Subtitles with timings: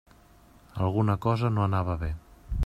[0.85, 2.11] Alguna cosa no anava bé.